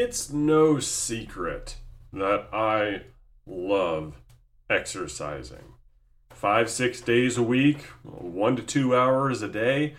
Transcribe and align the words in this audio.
it's 0.00 0.32
no 0.32 0.80
secret 0.80 1.76
that 2.10 2.48
I 2.54 3.02
love 3.44 4.22
exercising. 4.70 5.74
Five, 6.30 6.70
six 6.70 7.02
days 7.02 7.36
a 7.36 7.42
week, 7.42 7.82
one 8.02 8.56
to 8.56 8.62
two 8.62 8.96
hours 8.96 9.42
a 9.42 9.48
day. 9.48 9.94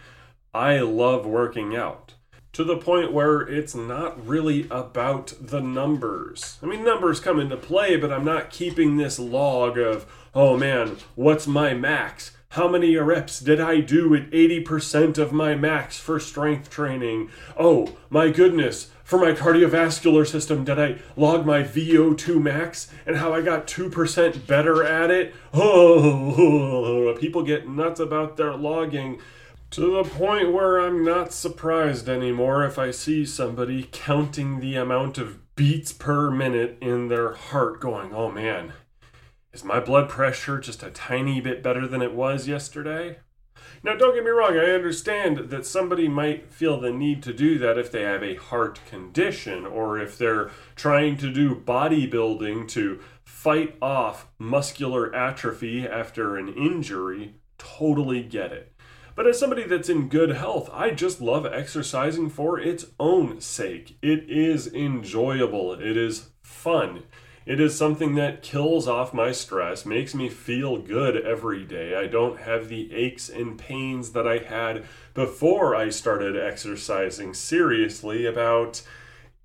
I 0.55 0.79
love 0.79 1.27
working 1.27 1.75
out 1.75 2.15
to 2.53 2.63
the 2.63 2.77
point 2.77 3.13
where 3.13 3.41
it's 3.41 3.75
not 3.75 4.25
really 4.27 4.67
about 4.71 5.33
the 5.39 5.61
numbers. 5.61 6.57
I 6.63 6.65
mean, 6.65 6.83
numbers 6.83 7.19
come 7.19 7.39
into 7.39 7.55
play, 7.55 7.95
but 7.95 8.11
I'm 8.11 8.25
not 8.25 8.49
keeping 8.49 8.97
this 8.97 9.19
log 9.19 9.77
of, 9.77 10.11
oh 10.33 10.57
man, 10.57 10.97
what's 11.13 11.45
my 11.45 11.75
max? 11.75 12.35
How 12.51 12.67
many 12.67 12.97
reps 12.97 13.39
did 13.39 13.61
I 13.61 13.79
do 13.79 14.13
at 14.13 14.29
80% 14.29 15.17
of 15.17 15.31
my 15.31 15.55
max 15.55 15.97
for 15.97 16.19
strength 16.19 16.69
training? 16.69 17.29
Oh 17.57 17.95
my 18.09 18.29
goodness, 18.29 18.91
for 19.05 19.17
my 19.17 19.31
cardiovascular 19.31 20.27
system, 20.27 20.65
did 20.65 20.77
I 20.77 20.97
log 21.15 21.45
my 21.45 21.63
VO2 21.63 22.41
max 22.41 22.91
and 23.05 23.15
how 23.15 23.33
I 23.33 23.41
got 23.41 23.67
2% 23.67 24.45
better 24.47 24.83
at 24.83 25.09
it? 25.09 25.33
Oh, 25.53 27.15
people 27.21 27.43
get 27.43 27.69
nuts 27.69 28.01
about 28.01 28.35
their 28.35 28.53
logging 28.53 29.21
to 29.69 29.95
the 29.95 30.03
point 30.03 30.51
where 30.51 30.77
I'm 30.77 31.05
not 31.05 31.31
surprised 31.31 32.09
anymore 32.09 32.65
if 32.65 32.77
I 32.77 32.91
see 32.91 33.25
somebody 33.25 33.87
counting 33.93 34.59
the 34.59 34.75
amount 34.75 35.17
of 35.17 35.39
beats 35.55 35.93
per 35.93 36.29
minute 36.29 36.77
in 36.81 37.07
their 37.07 37.31
heart, 37.31 37.79
going, 37.79 38.13
oh 38.13 38.29
man, 38.29 38.73
is 39.53 39.63
my 39.63 39.79
blood 39.79 40.09
pressure 40.09 40.59
just 40.59 40.83
a 40.83 40.91
tiny 40.91 41.41
bit 41.41 41.61
better 41.61 41.87
than 41.87 42.01
it 42.01 42.13
was 42.13 42.47
yesterday? 42.47 43.17
Now, 43.83 43.95
don't 43.95 44.13
get 44.13 44.23
me 44.23 44.29
wrong, 44.29 44.57
I 44.57 44.71
understand 44.71 45.49
that 45.49 45.65
somebody 45.65 46.07
might 46.07 46.51
feel 46.51 46.79
the 46.79 46.91
need 46.91 47.23
to 47.23 47.33
do 47.33 47.57
that 47.59 47.77
if 47.77 47.91
they 47.91 48.03
have 48.03 48.23
a 48.23 48.35
heart 48.35 48.79
condition 48.87 49.65
or 49.65 49.99
if 49.99 50.17
they're 50.17 50.51
trying 50.75 51.17
to 51.17 51.31
do 51.31 51.55
bodybuilding 51.55 52.67
to 52.69 52.99
fight 53.23 53.75
off 53.81 54.27
muscular 54.37 55.13
atrophy 55.15 55.87
after 55.87 56.37
an 56.37 56.47
injury. 56.49 57.35
Totally 57.57 58.23
get 58.23 58.51
it. 58.51 58.71
But 59.15 59.27
as 59.27 59.39
somebody 59.39 59.63
that's 59.63 59.89
in 59.89 60.09
good 60.09 60.31
health, 60.31 60.69
I 60.71 60.91
just 60.91 61.21
love 61.21 61.45
exercising 61.45 62.29
for 62.29 62.59
its 62.59 62.85
own 62.99 63.41
sake. 63.41 63.97
It 64.01 64.29
is 64.29 64.71
enjoyable, 64.73 65.73
it 65.73 65.97
is 65.97 66.29
fun. 66.41 67.03
It 67.43 67.59
is 67.59 67.75
something 67.75 68.13
that 68.15 68.43
kills 68.43 68.87
off 68.87 69.15
my 69.15 69.31
stress, 69.31 69.83
makes 69.83 70.13
me 70.13 70.29
feel 70.29 70.77
good 70.77 71.17
every 71.17 71.63
day. 71.63 71.95
I 71.95 72.05
don't 72.05 72.39
have 72.41 72.69
the 72.69 72.93
aches 72.93 73.29
and 73.29 73.57
pains 73.57 74.11
that 74.11 74.27
I 74.27 74.37
had 74.37 74.83
before 75.15 75.75
I 75.75 75.89
started 75.89 76.37
exercising 76.37 77.33
seriously 77.33 78.27
about 78.27 78.83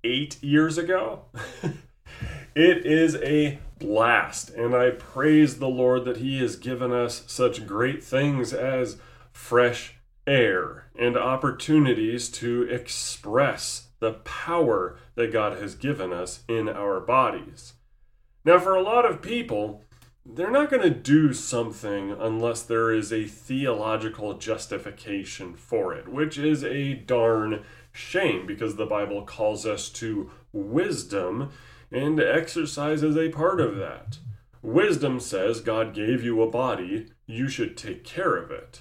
eight 0.03 0.41
years 0.43 0.77
ago. 0.77 1.25
it 2.55 2.85
is 2.85 3.15
a 3.15 3.57
blast, 3.79 4.51
and 4.51 4.75
I 4.75 4.91
praise 4.91 5.57
the 5.57 5.67
Lord 5.67 6.05
that 6.05 6.17
He 6.17 6.39
has 6.39 6.55
given 6.55 6.91
us 6.91 7.23
such 7.25 7.65
great 7.65 8.03
things 8.03 8.53
as 8.53 8.97
fresh 9.31 9.95
air 10.27 10.91
and 10.99 11.17
opportunities 11.17 12.29
to 12.29 12.63
express 12.63 13.87
the 13.99 14.13
power 14.13 14.97
that 15.15 15.31
God 15.31 15.57
has 15.59 15.73
given 15.73 16.13
us 16.13 16.43
in 16.47 16.69
our 16.69 16.99
bodies. 16.99 17.73
Now, 18.47 18.59
for 18.59 18.75
a 18.75 18.81
lot 18.81 19.03
of 19.03 19.21
people, 19.21 19.83
they're 20.25 20.49
not 20.49 20.69
going 20.69 20.83
to 20.83 20.89
do 20.89 21.33
something 21.33 22.11
unless 22.11 22.61
there 22.61 22.93
is 22.93 23.11
a 23.11 23.25
theological 23.25 24.35
justification 24.35 25.53
for 25.53 25.93
it, 25.93 26.07
which 26.07 26.37
is 26.37 26.63
a 26.63 26.93
darn 26.93 27.65
shame 27.91 28.45
because 28.45 28.77
the 28.77 28.85
Bible 28.85 29.23
calls 29.23 29.65
us 29.65 29.89
to 29.89 30.31
wisdom, 30.53 31.49
and 31.91 32.21
exercise 32.21 33.03
is 33.03 33.17
a 33.17 33.27
part 33.27 33.59
of 33.59 33.75
that. 33.75 34.19
Wisdom 34.61 35.19
says 35.19 35.59
God 35.59 35.93
gave 35.93 36.23
you 36.23 36.41
a 36.41 36.49
body, 36.49 37.07
you 37.25 37.49
should 37.49 37.75
take 37.75 38.05
care 38.05 38.37
of 38.37 38.49
it. 38.49 38.79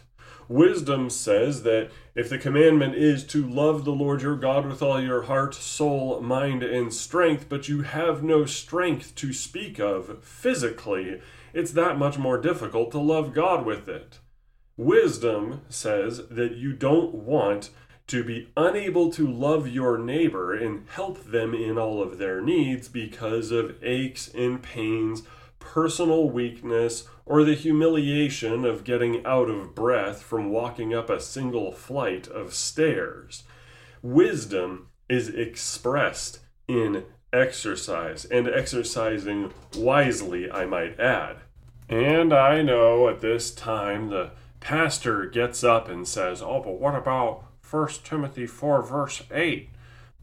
Wisdom 0.49 1.11
says 1.11 1.63
that 1.65 1.91
if 2.15 2.29
the 2.29 2.39
commandment 2.39 2.95
is 2.95 3.25
to 3.25 3.47
love 3.47 3.85
the 3.85 3.93
Lord 3.93 4.23
your 4.23 4.37
God 4.37 4.67
with 4.67 4.83
all 4.83 5.01
your 5.01 5.23
heart, 5.23 5.55
soul, 5.55 6.21
mind, 6.21 6.63
and 6.63 6.93
strength, 6.95 7.47
but 7.49 7.69
you 7.69 7.83
have 7.83 8.23
no 8.23 8.45
strength 8.47 9.15
to 9.17 9.33
speak 9.33 9.81
of 9.81 10.23
physically, 10.23 11.21
it's 11.53 11.73
that 11.73 11.99
much 11.99 12.17
more 12.19 12.39
difficult 12.39 12.93
to 12.93 12.99
love 12.99 13.35
God 13.35 13.67
with 13.67 13.89
it. 13.89 14.21
Wisdom 14.77 15.63
says 15.69 16.29
that 16.29 16.57
you 16.57 16.73
don't 16.73 17.15
want 17.15 17.71
to 18.07 18.23
be 18.23 18.49
unable 18.57 19.11
to 19.11 19.27
love 19.27 19.67
your 19.67 19.99
neighbor 19.99 20.55
and 20.55 20.87
help 20.91 21.25
them 21.25 21.55
in 21.55 21.77
all 21.77 22.01
of 22.01 22.19
their 22.19 22.41
needs 22.41 22.89
because 22.89 23.51
of 23.51 23.83
aches 23.83 24.29
and 24.29 24.63
pains, 24.63 25.23
personal 25.59 26.31
weakness, 26.31 27.09
or 27.27 27.45
the 27.45 27.55
humiliation 27.55 28.65
of 28.65 28.85
getting 28.85 29.25
out 29.27 29.51
of 29.51 29.75
breath 29.75 30.23
from 30.23 30.49
walking 30.49 30.95
up 30.95 31.11
a 31.11 31.21
single 31.21 31.73
flight 31.73 32.29
of 32.29 32.55
stairs. 32.55 33.43
Wisdom 34.01 34.87
is 35.09 35.29
expressed 35.29 36.39
in 36.69 37.05
exercise, 37.33 38.25
and 38.25 38.49
exercising 38.49 39.53
wisely, 39.77 40.51
I 40.51 40.65
might 40.65 40.99
add. 40.99 41.39
And 41.89 42.33
I 42.33 42.63
know 42.63 43.09
at 43.09 43.21
this 43.21 43.53
time 43.53 44.09
the 44.09 44.31
pastor 44.61 45.27
gets 45.27 45.63
up 45.63 45.89
and 45.89 46.07
says, 46.07 46.43
Oh, 46.43 46.61
but 46.61 46.81
what 46.81 46.95
about 46.95 47.45
1 47.69 47.89
Timothy 48.05 48.47
4, 48.47 48.83
verse 48.83 49.23
8? 49.31 49.69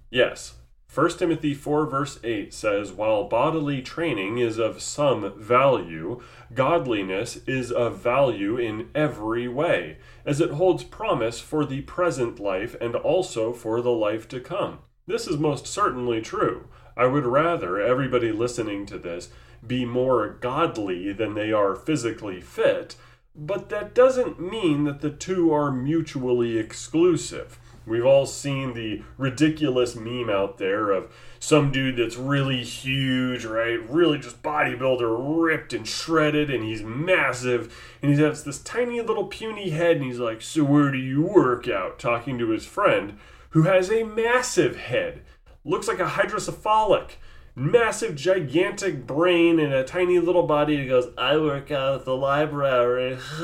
Yes, 0.09 0.55
1 0.93 1.17
Timothy 1.17 1.55
4, 1.55 1.87
verse 1.87 2.19
8 2.23 2.53
says, 2.53 2.91
While 2.91 3.23
bodily 3.23 3.81
training 3.81 4.37
is 4.37 4.59
of 4.59 4.79
some 4.79 5.33
value, 5.41 6.21
godliness 6.53 7.37
is 7.47 7.71
of 7.71 7.97
value 7.97 8.57
in 8.57 8.89
every 8.93 9.47
way, 9.47 9.97
as 10.23 10.39
it 10.39 10.51
holds 10.51 10.83
promise 10.83 11.39
for 11.39 11.65
the 11.65 11.81
present 11.81 12.39
life 12.39 12.75
and 12.79 12.95
also 12.95 13.53
for 13.53 13.81
the 13.81 13.89
life 13.89 14.27
to 14.27 14.39
come. 14.39 14.79
This 15.07 15.27
is 15.27 15.37
most 15.37 15.65
certainly 15.65 16.21
true. 16.21 16.67
I 16.95 17.07
would 17.07 17.25
rather 17.25 17.79
everybody 17.79 18.31
listening 18.31 18.85
to 18.85 18.99
this 18.99 19.29
be 19.65 19.85
more 19.85 20.29
godly 20.29 21.11
than 21.11 21.33
they 21.33 21.51
are 21.51 21.75
physically 21.75 22.39
fit, 22.39 22.95
but 23.35 23.69
that 23.69 23.95
doesn't 23.95 24.39
mean 24.39 24.83
that 24.83 25.01
the 25.01 25.09
two 25.09 25.51
are 25.51 25.71
mutually 25.71 26.59
exclusive. 26.59 27.57
We've 27.85 28.05
all 28.05 28.25
seen 28.25 28.73
the 28.73 29.03
ridiculous 29.17 29.95
meme 29.95 30.29
out 30.29 30.57
there 30.57 30.91
of 30.91 31.13
some 31.39 31.71
dude 31.71 31.97
that's 31.97 32.15
really 32.15 32.63
huge, 32.63 33.43
right? 33.43 33.77
Really 33.89 34.19
just 34.19 34.41
bodybuilder, 34.41 35.43
ripped 35.43 35.73
and 35.73 35.87
shredded, 35.87 36.49
and 36.49 36.63
he's 36.63 36.81
massive, 36.81 37.75
and 38.01 38.13
he 38.13 38.21
has 38.21 38.43
this 38.43 38.59
tiny 38.59 39.01
little 39.01 39.25
puny 39.25 39.71
head, 39.71 39.97
and 39.97 40.05
he's 40.05 40.19
like, 40.19 40.41
So 40.41 40.63
where 40.63 40.91
do 40.91 40.97
you 40.97 41.21
work 41.21 41.67
out? 41.67 41.99
Talking 41.99 42.37
to 42.39 42.49
his 42.49 42.65
friend 42.65 43.17
who 43.53 43.63
has 43.63 43.91
a 43.91 44.03
massive 44.03 44.77
head, 44.77 45.21
looks 45.63 45.87
like 45.87 45.99
a 45.99 46.05
hydrocephalic. 46.05 47.11
Massive, 47.55 48.15
gigantic 48.15 49.05
brain 49.05 49.59
and 49.59 49.71
a 49.71 49.83
tiny 49.83 50.17
little 50.17 50.47
body. 50.47 50.77
He 50.77 50.87
goes, 50.87 51.09
I 51.19 51.37
work 51.37 51.69
out 51.69 51.99
at 51.99 52.05
the 52.05 52.15
library. 52.15 53.19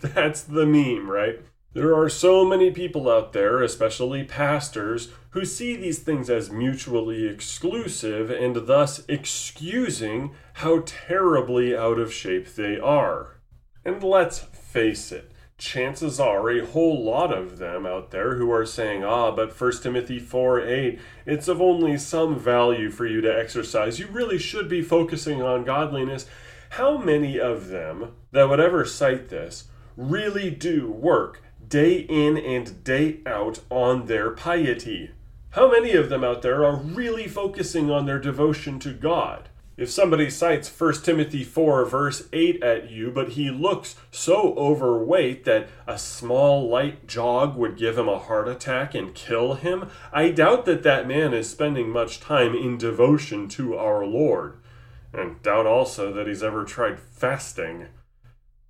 That's 0.00 0.40
the 0.42 0.64
meme, 0.64 1.10
right? 1.10 1.40
There 1.72 1.94
are 1.94 2.08
so 2.08 2.44
many 2.44 2.72
people 2.72 3.08
out 3.08 3.32
there, 3.32 3.62
especially 3.62 4.24
pastors, 4.24 5.12
who 5.30 5.44
see 5.44 5.76
these 5.76 6.00
things 6.00 6.28
as 6.28 6.50
mutually 6.50 7.28
exclusive 7.28 8.28
and 8.28 8.66
thus 8.66 9.04
excusing 9.06 10.32
how 10.54 10.82
terribly 10.84 11.76
out 11.76 12.00
of 12.00 12.12
shape 12.12 12.52
they 12.56 12.76
are. 12.76 13.36
And 13.84 14.02
let's 14.02 14.40
face 14.40 15.12
it, 15.12 15.30
chances 15.58 16.18
are 16.18 16.50
a 16.50 16.66
whole 16.66 17.04
lot 17.04 17.32
of 17.32 17.58
them 17.58 17.86
out 17.86 18.10
there 18.10 18.34
who 18.34 18.50
are 18.50 18.66
saying, 18.66 19.04
ah, 19.04 19.30
but 19.30 19.58
1 19.58 19.72
Timothy 19.80 20.18
4 20.18 20.60
8, 20.66 20.98
it's 21.24 21.46
of 21.46 21.60
only 21.60 21.96
some 21.96 22.36
value 22.36 22.90
for 22.90 23.06
you 23.06 23.20
to 23.20 23.38
exercise. 23.38 24.00
You 24.00 24.08
really 24.08 24.38
should 24.38 24.68
be 24.68 24.82
focusing 24.82 25.40
on 25.40 25.64
godliness. 25.64 26.26
How 26.70 26.98
many 26.98 27.38
of 27.38 27.68
them 27.68 28.16
that 28.32 28.48
would 28.48 28.58
ever 28.58 28.84
cite 28.84 29.28
this 29.28 29.68
really 29.96 30.50
do 30.50 30.90
work 30.90 31.42
day 31.70 32.00
in 32.00 32.36
and 32.36 32.84
day 32.84 33.20
out 33.24 33.60
on 33.70 34.06
their 34.06 34.30
piety. 34.32 35.12
How 35.50 35.70
many 35.70 35.92
of 35.92 36.08
them 36.08 36.22
out 36.22 36.42
there 36.42 36.64
are 36.64 36.76
really 36.76 37.26
focusing 37.26 37.90
on 37.90 38.06
their 38.06 38.18
devotion 38.18 38.78
to 38.80 38.92
God? 38.92 39.48
If 39.76 39.88
somebody 39.88 40.28
cites 40.28 40.68
1 40.68 40.94
Timothy 41.02 41.42
4, 41.42 41.86
verse 41.86 42.28
8 42.34 42.62
at 42.62 42.90
you, 42.90 43.10
but 43.10 43.30
he 43.30 43.50
looks 43.50 43.96
so 44.10 44.54
overweight 44.56 45.44
that 45.44 45.68
a 45.86 45.96
small 45.96 46.68
light 46.68 47.06
jog 47.06 47.56
would 47.56 47.78
give 47.78 47.96
him 47.96 48.08
a 48.08 48.18
heart 48.18 48.46
attack 48.46 48.94
and 48.94 49.14
kill 49.14 49.54
him, 49.54 49.88
I 50.12 50.32
doubt 50.32 50.66
that 50.66 50.82
that 50.82 51.08
man 51.08 51.32
is 51.32 51.48
spending 51.48 51.88
much 51.88 52.20
time 52.20 52.54
in 52.54 52.76
devotion 52.76 53.48
to 53.50 53.76
our 53.76 54.04
Lord. 54.04 54.58
And 55.14 55.40
doubt 55.42 55.66
also 55.66 56.12
that 56.12 56.26
he's 56.26 56.42
ever 56.42 56.64
tried 56.64 57.00
fasting. 57.00 57.86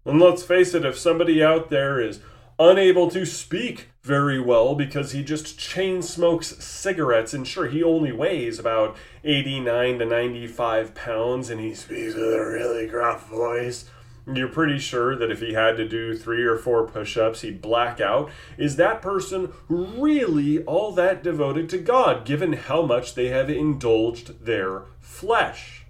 And 0.05 0.20
let's 0.20 0.43
face 0.43 0.75
it, 0.75 0.85
if 0.85 0.97
somebody 0.97 1.43
out 1.43 1.70
there 1.70 2.00
is 2.00 2.20
unable 2.61 3.11
to 3.11 3.25
speak 3.25 3.89
very 4.03 4.39
well 4.39 4.75
because 4.75 5.12
he 5.12 5.25
just 5.25 5.59
chain 5.59 6.03
smokes 6.03 6.62
cigarettes 6.62 7.33
and 7.33 7.49
sure 7.49 7.69
he 7.69 7.83
only 7.83 8.12
weighs 8.12 8.59
about 8.59 8.97
89 9.25 9.99
to 9.99 10.05
95 10.05 10.95
pounds 10.95 11.49
and 11.49 11.59
he 11.59 11.75
speaks 11.75 12.15
with 12.15 12.35
a 12.35 12.47
really 12.47 12.87
gruff 12.87 13.27
voice 13.29 13.87
you're 14.27 14.49
pretty 14.49 14.79
sure 14.79 15.17
that 15.17 15.31
if 15.31 15.41
he 15.41 15.55
had 15.55 15.79
to 15.79 15.89
do 15.89 16.15
three 16.15 16.45
or 16.45 16.57
four 16.57 16.87
push 16.87 17.17
ups, 17.17 17.41
he'd 17.41 17.62
black 17.62 18.01
out. 18.01 18.31
Is 18.59 18.77
that 18.77 19.03
person 19.03 19.53
really 19.69 20.62
all 20.65 20.93
that 20.93 21.25
devoted 21.25 21.69
to 21.71 21.79
God, 21.79 22.25
given 22.25 22.53
how 22.53 22.83
much 22.83 23.15
they 23.15 23.29
have 23.29 23.51
indulged 23.51 24.45
their 24.45 24.83
flesh? 25.01 25.87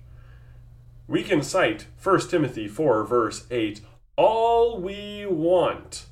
We 1.07 1.23
can 1.23 1.43
cite 1.43 1.87
1 2.03 2.29
Timothy 2.29 2.69
4, 2.69 3.05
verse 3.05 3.47
8 3.51 3.83
all 4.17 4.79
we 4.79 5.25
want. 5.27 6.05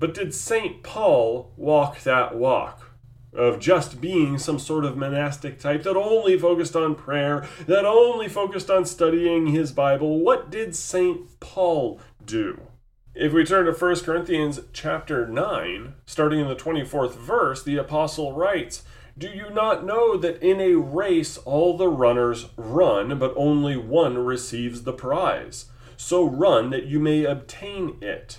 But 0.00 0.14
did 0.14 0.34
St. 0.34 0.82
Paul 0.82 1.52
walk 1.56 2.02
that 2.02 2.34
walk? 2.34 2.86
of 3.32 3.60
just 3.60 4.00
being 4.00 4.38
some 4.38 4.58
sort 4.58 4.84
of 4.84 4.96
monastic 4.96 5.56
type 5.60 5.84
that 5.84 5.96
only 5.96 6.36
focused 6.36 6.74
on 6.74 6.96
prayer, 6.96 7.46
that 7.66 7.84
only 7.84 8.28
focused 8.28 8.68
on 8.68 8.84
studying 8.84 9.46
his 9.46 9.70
Bible. 9.70 10.18
What 10.18 10.50
did 10.50 10.74
St. 10.74 11.38
Paul 11.38 12.00
do? 12.24 12.60
If 13.14 13.32
we 13.32 13.44
turn 13.44 13.66
to 13.66 13.72
1 13.72 14.00
Corinthians 14.00 14.60
chapter 14.72 15.28
9, 15.28 15.94
starting 16.06 16.40
in 16.40 16.48
the 16.48 16.56
24th 16.56 17.14
verse, 17.14 17.62
the 17.62 17.76
apostle 17.76 18.32
writes, 18.32 18.82
Do 19.16 19.28
you 19.28 19.50
not 19.50 19.84
know 19.84 20.16
that 20.16 20.42
in 20.42 20.60
a 20.60 20.74
race 20.74 21.36
all 21.38 21.76
the 21.76 21.88
runners 21.88 22.46
run, 22.56 23.16
but 23.16 23.34
only 23.36 23.76
one 23.76 24.18
receives 24.18 24.82
the 24.82 24.92
prize? 24.92 25.66
So 25.96 26.24
run 26.24 26.70
that 26.70 26.86
you 26.86 26.98
may 26.98 27.24
obtain 27.24 27.98
it. 28.00 28.38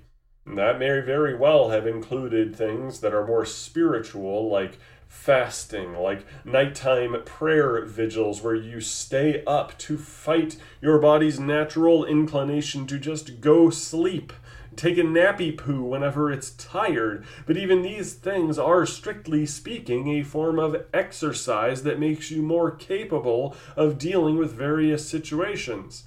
That 0.45 0.79
may 0.79 0.99
very 1.01 1.35
well 1.35 1.69
have 1.69 1.85
included 1.85 2.55
things 2.55 2.99
that 3.01 3.13
are 3.13 3.27
more 3.27 3.45
spiritual, 3.45 4.49
like 4.49 4.79
fasting, 5.07 5.93
like 5.93 6.25
nighttime 6.43 7.15
prayer 7.25 7.85
vigils, 7.85 8.41
where 8.41 8.55
you 8.55 8.81
stay 8.81 9.43
up 9.45 9.77
to 9.77 9.97
fight 9.97 10.57
your 10.81 10.97
body's 10.97 11.39
natural 11.39 12.05
inclination 12.05 12.87
to 12.87 12.97
just 12.97 13.39
go 13.39 13.69
sleep. 13.69 14.33
Take 14.75 14.97
a 14.97 15.01
nappy 15.01 15.55
poo 15.55 15.83
whenever 15.83 16.31
it's 16.31 16.51
tired. 16.51 17.25
But 17.45 17.57
even 17.57 17.81
these 17.81 18.13
things 18.13 18.57
are, 18.57 18.85
strictly 18.85 19.45
speaking, 19.45 20.07
a 20.07 20.23
form 20.23 20.57
of 20.57 20.85
exercise 20.93 21.83
that 21.83 21.99
makes 21.99 22.31
you 22.31 22.41
more 22.41 22.71
capable 22.71 23.55
of 23.75 23.97
dealing 23.97 24.37
with 24.37 24.53
various 24.53 25.07
situations. 25.07 26.05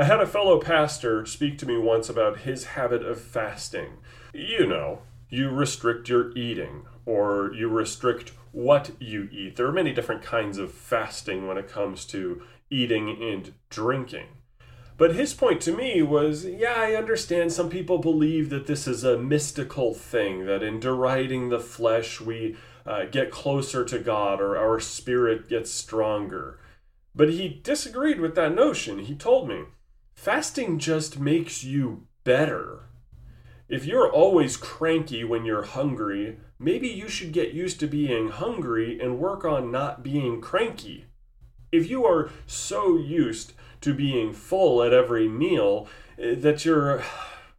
I 0.00 0.04
had 0.04 0.20
a 0.20 0.26
fellow 0.26 0.60
pastor 0.60 1.26
speak 1.26 1.58
to 1.58 1.66
me 1.66 1.76
once 1.76 2.08
about 2.08 2.42
his 2.42 2.66
habit 2.66 3.02
of 3.02 3.20
fasting. 3.20 3.94
You 4.32 4.64
know, 4.64 5.00
you 5.28 5.50
restrict 5.50 6.08
your 6.08 6.30
eating, 6.36 6.84
or 7.04 7.52
you 7.52 7.68
restrict 7.68 8.30
what 8.52 8.92
you 9.00 9.28
eat. 9.32 9.56
There 9.56 9.66
are 9.66 9.72
many 9.72 9.92
different 9.92 10.22
kinds 10.22 10.56
of 10.56 10.72
fasting 10.72 11.48
when 11.48 11.58
it 11.58 11.68
comes 11.68 12.04
to 12.06 12.42
eating 12.70 13.20
and 13.20 13.52
drinking. 13.70 14.28
But 14.96 15.16
his 15.16 15.34
point 15.34 15.60
to 15.62 15.76
me 15.76 16.00
was 16.02 16.44
yeah, 16.44 16.74
I 16.76 16.94
understand 16.94 17.52
some 17.52 17.68
people 17.68 17.98
believe 17.98 18.50
that 18.50 18.68
this 18.68 18.86
is 18.86 19.02
a 19.02 19.18
mystical 19.18 19.94
thing, 19.94 20.46
that 20.46 20.62
in 20.62 20.78
deriding 20.78 21.48
the 21.48 21.58
flesh 21.58 22.20
we 22.20 22.56
uh, 22.86 23.06
get 23.06 23.32
closer 23.32 23.84
to 23.86 23.98
God 23.98 24.40
or 24.40 24.56
our 24.56 24.78
spirit 24.78 25.48
gets 25.48 25.72
stronger. 25.72 26.60
But 27.16 27.30
he 27.30 27.48
disagreed 27.48 28.20
with 28.20 28.36
that 28.36 28.54
notion. 28.54 29.00
He 29.00 29.16
told 29.16 29.48
me, 29.48 29.64
Fasting 30.20 30.80
just 30.80 31.20
makes 31.20 31.62
you 31.62 32.08
better. 32.24 32.88
If 33.68 33.84
you're 33.86 34.10
always 34.10 34.56
cranky 34.56 35.22
when 35.22 35.44
you're 35.44 35.62
hungry, 35.62 36.40
maybe 36.58 36.88
you 36.88 37.08
should 37.08 37.30
get 37.30 37.54
used 37.54 37.78
to 37.78 37.86
being 37.86 38.30
hungry 38.30 38.98
and 39.00 39.20
work 39.20 39.44
on 39.44 39.70
not 39.70 40.02
being 40.02 40.40
cranky. 40.40 41.04
If 41.70 41.88
you 41.88 42.04
are 42.04 42.30
so 42.48 42.96
used 42.96 43.52
to 43.80 43.94
being 43.94 44.32
full 44.32 44.82
at 44.82 44.92
every 44.92 45.28
meal 45.28 45.86
eh, 46.18 46.34
that 46.34 46.64
you're 46.64 47.04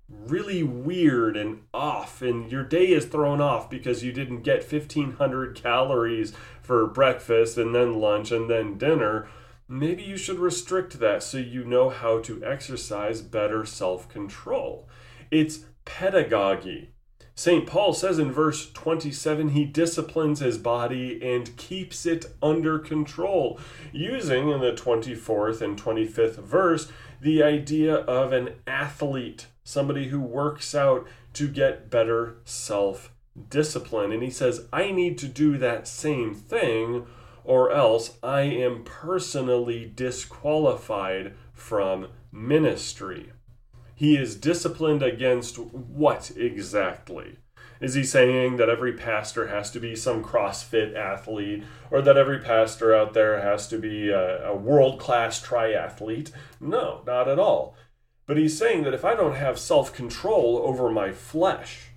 really 0.10 0.62
weird 0.62 1.38
and 1.38 1.62
off 1.74 2.22
and 2.22 2.52
your 2.52 2.66
day 2.66 2.88
is 2.88 3.06
thrown 3.06 3.40
off 3.40 3.70
because 3.70 4.04
you 4.04 4.12
didn't 4.12 4.42
get 4.42 4.70
1500 4.70 5.56
calories 5.56 6.34
for 6.62 6.86
breakfast 6.88 7.58
and 7.58 7.74
then 7.74 8.02
lunch 8.02 8.34
and 8.34 8.50
then 8.50 8.78
dinner, 8.78 9.30
maybe 9.70 10.02
you 10.02 10.18
should 10.18 10.40
restrict 10.40 11.00
that 11.00 11.22
so 11.22 11.38
you 11.38 11.64
know 11.64 11.90
how 11.90 12.20
to 12.20 12.44
exercise 12.44 13.22
better 13.22 13.66
self 13.66 14.10
control. 14.10 14.90
It's 15.32 15.60
pedagogy. 15.86 16.90
St. 17.36 17.66
Paul 17.66 17.94
says 17.94 18.20
in 18.20 18.34
verse 18.34 18.70
27 18.72 19.50
he 19.50 19.64
disciplines 19.64 20.42
his 20.42 20.58
body 20.58 21.22
and 21.24 21.56
keeps 21.56 22.06
it 22.06 22.26
under 22.42 22.78
control, 22.80 23.58
using 23.94 24.50
in 24.50 24.60
the 24.60 24.74
24th 24.74 25.62
and 25.62 25.82
25th 25.82 26.36
verse 26.36 26.92
the 27.22 27.42
idea 27.42 27.96
of 27.96 28.34
an 28.34 28.56
athlete, 28.68 29.48
somebody 29.64 30.10
who 30.10 30.20
works 30.20 30.76
out 30.76 31.08
to 31.34 31.48
get 31.48 31.90
better 31.90 32.38
self 32.44 33.14
discipline. 33.50 34.12
And 34.12 34.24
he 34.24 34.32
says, 34.32 34.68
I 34.74 34.92
need 34.92 35.18
to 35.20 35.28
do 35.28 35.58
that 35.60 35.88
same 35.88 36.34
thing 36.34 37.06
or 37.44 37.72
else 37.72 38.18
I 38.22 38.42
am 38.42 38.84
personally 38.84 39.92
disqualified 39.94 41.34
from 41.54 42.10
ministry. 42.32 43.32
He 43.96 44.16
is 44.16 44.36
disciplined 44.36 45.04
against 45.04 45.58
what 45.58 46.32
exactly? 46.36 47.38
Is 47.82 47.94
he 47.94 48.04
saying 48.04 48.58
that 48.58 48.70
every 48.70 48.94
pastor 48.94 49.48
has 49.48 49.72
to 49.72 49.80
be 49.80 49.96
some 49.96 50.24
CrossFit 50.24 50.96
athlete 50.96 51.64
or 51.90 52.02
that 52.02 52.18
every 52.18 52.40
pastor 52.40 52.94
out 52.94 53.14
there 53.14 53.42
has 53.42 53.68
to 53.70 53.78
be 53.78 54.10
a, 54.10 54.48
a 54.48 54.56
world 54.56 55.00
class 55.00 55.42
triathlete? 55.42 56.32
No, 56.60 57.02
not 57.06 57.30
at 57.30 57.40
all. 57.40 57.76
But 58.26 58.38
he's 58.38 58.58
saying 58.58 58.84
that 58.84 58.94
if 58.94 59.06
I 59.06 59.16
don't 59.16 59.36
have 59.36 59.58
self 59.58 59.94
control 59.94 60.62
over 60.64 60.92
my 60.92 61.12
flesh, 61.14 61.89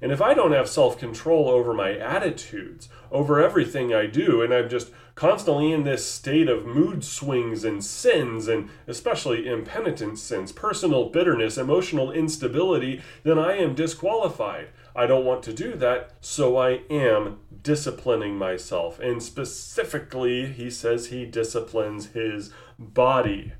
and 0.00 0.12
if 0.12 0.20
I 0.20 0.34
don't 0.34 0.52
have 0.52 0.68
self 0.68 0.98
control 0.98 1.48
over 1.48 1.72
my 1.72 1.96
attitudes, 1.96 2.88
over 3.10 3.42
everything 3.42 3.94
I 3.94 4.06
do, 4.06 4.42
and 4.42 4.52
I'm 4.52 4.68
just 4.68 4.90
constantly 5.14 5.72
in 5.72 5.84
this 5.84 6.04
state 6.04 6.48
of 6.48 6.66
mood 6.66 7.04
swings 7.04 7.64
and 7.64 7.82
sins, 7.82 8.48
and 8.48 8.68
especially 8.86 9.48
impenitent 9.48 10.18
sins, 10.18 10.52
personal 10.52 11.08
bitterness, 11.08 11.56
emotional 11.56 12.12
instability, 12.12 13.02
then 13.22 13.38
I 13.38 13.56
am 13.56 13.74
disqualified. 13.74 14.68
I 14.94 15.06
don't 15.06 15.24
want 15.24 15.42
to 15.44 15.52
do 15.52 15.74
that, 15.76 16.12
so 16.20 16.56
I 16.56 16.82
am 16.90 17.40
disciplining 17.62 18.36
myself. 18.36 18.98
And 18.98 19.22
specifically, 19.22 20.46
he 20.46 20.70
says 20.70 21.06
he 21.06 21.26
disciplines 21.26 22.08
his 22.08 22.50
body. 22.78 23.52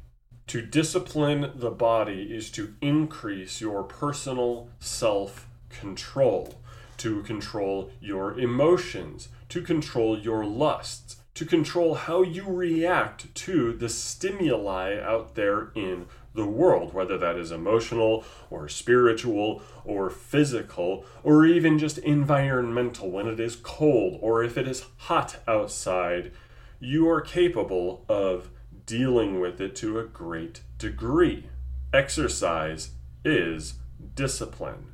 To 0.49 0.63
discipline 0.63 1.53
the 1.57 1.71
body 1.71 2.29
is 2.31 2.51
to 2.53 2.75
increase 2.81 3.61
your 3.61 3.83
personal 3.83 4.69
self 4.79 5.49
control, 5.69 6.61
to 6.99 7.23
control 7.23 7.91
your 8.01 8.39
emotions, 8.39 9.29
to 9.49 9.63
control 9.63 10.19
your 10.19 10.45
lusts, 10.45 11.17
to 11.35 11.45
control 11.45 11.95
how 11.95 12.23
you 12.23 12.45
react 12.45 13.35
to 13.35 13.75
the 13.75 13.91
stimuli 13.91 14.99
out 14.99 15.35
there 15.35 15.71
in 15.75 16.07
the 16.35 16.47
world, 16.47 16.95
whether 16.95 17.19
that 17.19 17.37
is 17.37 17.51
emotional 17.51 18.25
or 18.49 18.69
spiritual 18.69 19.63
or 19.85 20.09
physical 20.09 21.05
or 21.23 21.45
even 21.45 21.79
just 21.79 21.99
environmental 21.99 23.11
when 23.11 23.27
it 23.27 23.39
is 23.39 23.57
cold 23.57 24.19
or 24.23 24.43
if 24.43 24.57
it 24.57 24.67
is 24.67 24.87
hot 24.97 25.37
outside. 25.47 26.33
You 26.79 27.09
are 27.09 27.21
capable 27.21 28.05
of 28.09 28.51
dealing 28.87 29.41
with 29.41 29.61
it 29.61 29.75
to 29.77 29.99
a 29.99 30.05
great 30.05 30.61
degree. 30.79 31.49
Exercise 31.93 32.93
is 33.25 33.75
discipline. 34.15 34.93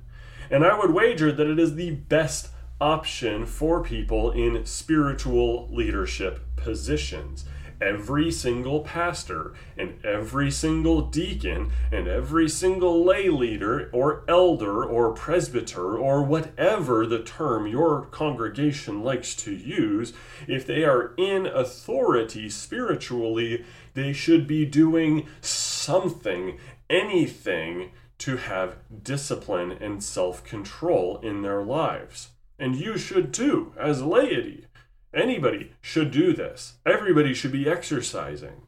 And 0.52 0.64
I 0.66 0.78
would 0.78 0.90
wager 0.90 1.32
that 1.32 1.46
it 1.46 1.58
is 1.58 1.74
the 1.74 1.92
best 1.92 2.50
option 2.78 3.46
for 3.46 3.82
people 3.82 4.30
in 4.32 4.66
spiritual 4.66 5.66
leadership 5.72 6.40
positions. 6.56 7.46
every 7.82 8.30
single 8.30 8.80
pastor 8.80 9.52
and 9.76 9.94
every 10.04 10.50
single 10.50 11.02
deacon 11.02 11.70
and 11.90 12.06
every 12.06 12.48
single 12.48 13.04
lay 13.04 13.28
leader 13.28 13.90
or 13.92 14.24
elder 14.28 14.84
or 14.84 15.12
presbyter 15.12 15.98
or 15.98 16.22
whatever 16.22 17.06
the 17.06 17.22
term 17.22 17.66
your 17.66 18.06
congregation 18.06 19.02
likes 19.02 19.34
to 19.34 19.52
use, 19.52 20.12
if 20.46 20.66
they 20.66 20.84
are 20.84 21.12
in 21.18 21.46
authority 21.46 22.48
spiritually, 22.48 23.64
they 23.94 24.12
should 24.12 24.46
be 24.46 24.64
doing 24.64 25.26
something, 25.40 26.58
anything 26.88 27.90
to 28.22 28.36
have 28.36 28.76
discipline 29.02 29.72
and 29.72 30.02
self 30.02 30.44
control 30.44 31.18
in 31.24 31.42
their 31.42 31.62
lives. 31.62 32.30
And 32.58 32.76
you 32.76 32.96
should 32.96 33.34
too, 33.34 33.72
as 33.76 34.02
laity. 34.02 34.66
Anybody 35.12 35.72
should 35.80 36.12
do 36.12 36.32
this. 36.32 36.74
Everybody 36.86 37.34
should 37.34 37.50
be 37.50 37.68
exercising. 37.68 38.62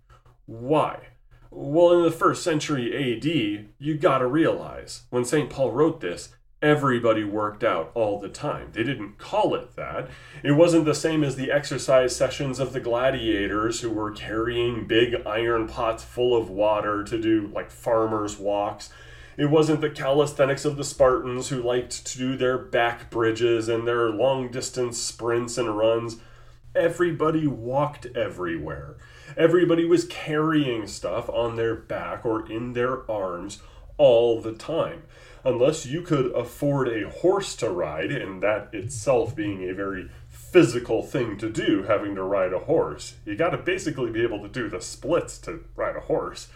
Why? 0.47 1.09
Well, 1.53 1.93
in 1.93 2.03
the 2.03 2.11
first 2.11 2.43
century 2.43 3.17
AD, 3.17 3.69
you 3.79 3.97
gotta 3.97 4.27
realize 4.27 5.03
when 5.11 5.25
St. 5.25 5.49
Paul 5.49 5.71
wrote 5.71 6.01
this, 6.01 6.31
everybody 6.61 7.23
worked 7.23 7.63
out 7.63 7.93
all 7.95 8.19
the 8.19 8.29
time. 8.29 8.71
They 8.73 8.83
didn't 8.83 9.19
call 9.19 9.55
it 9.55 9.77
that. 9.77 10.09
It 10.43 10.53
wasn't 10.53 10.85
the 10.85 10.95
same 10.95 11.23
as 11.23 11.37
the 11.37 11.53
exercise 11.53 12.17
sessions 12.17 12.59
of 12.59 12.73
the 12.73 12.81
gladiators 12.81 13.81
who 13.81 13.91
were 13.91 14.11
carrying 14.11 14.89
big 14.89 15.15
iron 15.25 15.69
pots 15.69 16.03
full 16.03 16.37
of 16.37 16.51
water 16.51 17.05
to 17.05 17.21
do 17.21 17.53
like 17.55 17.71
farmers' 17.71 18.39
walks. 18.39 18.91
It 19.37 19.47
wasn't 19.47 19.81
the 19.81 19.91
calisthenics 19.91 20.65
of 20.65 20.77
the 20.77 20.85
Spartans 20.85 21.49
who 21.49 21.63
liked 21.63 22.07
to 22.07 22.19
do 22.19 22.37
their 22.37 22.57
back 22.57 23.11
bridges 23.11 23.69
and 23.69 23.87
their 23.87 24.11
long 24.11 24.51
distance 24.51 24.99
sprints 24.99 25.59
and 25.59 25.77
runs 25.77 26.19
everybody 26.75 27.47
walked 27.47 28.07
everywhere. 28.17 28.97
Everybody 29.37 29.85
was 29.85 30.07
carrying 30.07 30.87
stuff 30.87 31.29
on 31.29 31.57
their 31.57 31.75
back 31.75 32.25
or 32.25 32.51
in 32.51 32.73
their 32.73 33.09
arms 33.11 33.61
all 33.97 34.41
the 34.41 34.53
time. 34.53 35.03
Unless 35.45 35.87
you 35.87 36.03
could 36.03 36.33
afford 36.33 36.89
a 36.89 37.09
horse 37.09 37.55
to 37.57 37.71
ride, 37.71 38.11
and 38.11 38.43
that 38.43 38.71
itself 38.73 39.37
being 39.37 39.69
a 39.69 39.75
very 39.75 40.11
physical 40.29 41.03
thing 41.03 41.37
to 41.39 41.51
do, 41.51 41.83
having 41.83 42.15
to 42.15 42.23
ride 42.23 42.53
a 42.53 42.61
horse, 42.61 43.15
you 43.25 43.37
got 43.37 43.51
to 43.51 43.59
basically 43.59 44.11
be 44.11 44.23
able 44.23 44.41
to 44.41 44.49
do 44.49 44.69
the 44.69 44.81
splits 44.81 45.39
to 45.39 45.65
ride 45.77 45.97
a 45.97 46.01
horse 46.01 46.49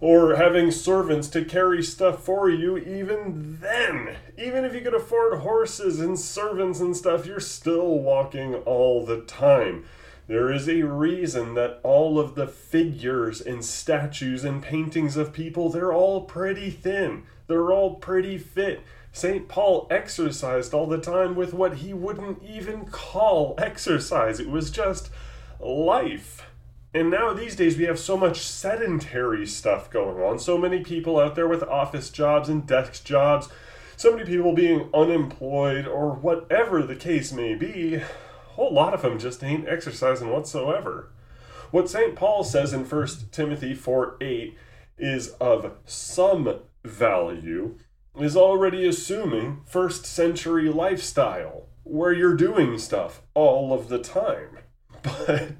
or 0.00 0.36
having 0.36 0.70
servants 0.70 1.28
to 1.28 1.44
carry 1.44 1.82
stuff 1.82 2.22
for 2.22 2.48
you, 2.48 2.78
even 2.78 3.58
then, 3.60 4.16
even 4.36 4.64
if 4.64 4.74
you 4.74 4.80
could 4.80 4.94
afford 4.94 5.40
horses 5.40 5.98
and 5.98 6.18
servants 6.18 6.80
and 6.80 6.96
stuff, 6.96 7.26
you're 7.26 7.40
still 7.40 7.98
walking 7.98 8.54
all 8.54 9.04
the 9.04 9.20
time. 9.22 9.84
There 10.28 10.52
is 10.52 10.68
a 10.68 10.82
reason 10.82 11.54
that 11.54 11.80
all 11.82 12.18
of 12.18 12.34
the 12.34 12.46
figures 12.46 13.40
and 13.40 13.64
statues 13.64 14.44
and 14.44 14.62
paintings 14.62 15.16
of 15.16 15.32
people, 15.32 15.70
they're 15.70 15.92
all 15.92 16.22
pretty 16.22 16.70
thin. 16.70 17.24
They're 17.46 17.72
all 17.72 17.94
pretty 17.94 18.36
fit. 18.36 18.82
St. 19.10 19.48
Paul 19.48 19.88
exercised 19.90 20.74
all 20.74 20.86
the 20.86 21.00
time 21.00 21.34
with 21.34 21.54
what 21.54 21.76
he 21.76 21.94
wouldn't 21.94 22.42
even 22.42 22.84
call 22.84 23.54
exercise. 23.58 24.38
It 24.38 24.50
was 24.50 24.70
just 24.70 25.10
life. 25.58 26.42
And 26.94 27.10
now 27.10 27.32
these 27.32 27.56
days 27.56 27.76
we 27.76 27.84
have 27.84 27.98
so 27.98 28.16
much 28.16 28.40
sedentary 28.40 29.46
stuff 29.46 29.90
going 29.90 30.22
on. 30.22 30.38
So 30.38 30.56
many 30.56 30.80
people 30.80 31.20
out 31.20 31.34
there 31.34 31.48
with 31.48 31.62
office 31.62 32.10
jobs 32.10 32.48
and 32.48 32.66
desk 32.66 33.04
jobs. 33.04 33.48
So 33.96 34.12
many 34.12 34.24
people 34.24 34.54
being 34.54 34.88
unemployed 34.94 35.86
or 35.86 36.12
whatever 36.12 36.82
the 36.82 36.96
case 36.96 37.32
may 37.32 37.54
be. 37.54 37.96
A 37.96 38.04
whole 38.50 38.72
lot 38.72 38.94
of 38.94 39.02
them 39.02 39.18
just 39.18 39.44
ain't 39.44 39.68
exercising 39.68 40.30
whatsoever. 40.30 41.12
What 41.70 41.90
St. 41.90 42.16
Paul 42.16 42.44
says 42.44 42.72
in 42.72 42.84
1 42.84 43.08
Timothy 43.30 43.74
4 43.74 44.16
8 44.20 44.56
is 44.96 45.28
of 45.40 45.72
some 45.84 46.60
value, 46.84 47.76
is 48.18 48.36
already 48.36 48.86
assuming 48.88 49.60
first 49.66 50.06
century 50.06 50.70
lifestyle, 50.70 51.66
where 51.84 52.12
you're 52.12 52.34
doing 52.34 52.78
stuff 52.78 53.20
all 53.34 53.72
of 53.72 53.88
the 53.88 53.98
time. 53.98 54.58
But 55.02 55.52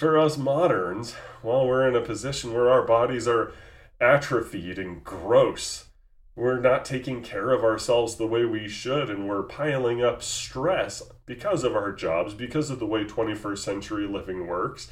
for 0.00 0.18
us 0.18 0.38
moderns, 0.38 1.14
well, 1.42 1.66
we're 1.66 1.86
in 1.86 1.94
a 1.94 2.00
position 2.00 2.54
where 2.54 2.70
our 2.70 2.86
bodies 2.86 3.28
are 3.28 3.52
atrophied 4.00 4.78
and 4.78 5.04
gross. 5.04 5.88
We're 6.34 6.58
not 6.58 6.86
taking 6.86 7.22
care 7.22 7.50
of 7.50 7.62
ourselves 7.62 8.16
the 8.16 8.26
way 8.26 8.46
we 8.46 8.66
should, 8.66 9.10
and 9.10 9.28
we're 9.28 9.42
piling 9.42 10.02
up 10.02 10.22
stress 10.22 11.02
because 11.26 11.64
of 11.64 11.76
our 11.76 11.92
jobs, 11.92 12.32
because 12.32 12.70
of 12.70 12.78
the 12.78 12.86
way 12.86 13.04
21st 13.04 13.58
century 13.58 14.06
living 14.06 14.46
works. 14.46 14.90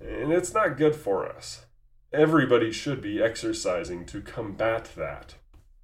And 0.00 0.32
it's 0.32 0.54
not 0.54 0.78
good 0.78 0.94
for 0.94 1.28
us. 1.28 1.66
Everybody 2.12 2.70
should 2.70 3.00
be 3.00 3.20
exercising 3.20 4.06
to 4.06 4.20
combat 4.20 4.90
that. 4.96 5.34